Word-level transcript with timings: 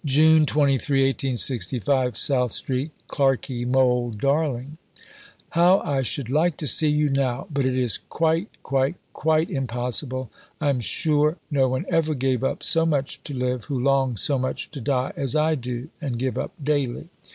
June 0.03 0.47
23, 0.47 1.15
SOUTH 1.35 2.51
STREET. 2.53 2.91
CLARKEY 3.07 3.65
MOHL 3.65 4.09
DARLING 4.09 4.77
How 5.49 5.77
I 5.81 6.01
should 6.01 6.27
like 6.27 6.57
to 6.57 6.65
see 6.65 6.87
you 6.87 7.07
now. 7.07 7.45
But 7.53 7.65
it 7.67 7.77
is 7.77 7.99
quite, 7.99 8.47
quite, 8.63 8.95
quite 9.13 9.51
impossible. 9.51 10.31
I 10.59 10.69
am 10.69 10.79
sure 10.79 11.37
no 11.51 11.67
one 11.67 11.85
ever 11.89 12.15
gave 12.15 12.43
up 12.43 12.63
so 12.63 12.83
much 12.83 13.21
to 13.25 13.35
live, 13.35 13.65
who 13.65 13.77
longed 13.79 14.17
so 14.17 14.39
much 14.39 14.71
to 14.71 14.81
die, 14.81 15.13
as 15.15 15.35
I 15.35 15.53
do 15.53 15.89
and 16.01 16.17
give 16.17 16.35
up 16.35 16.53
daily. 16.63 17.09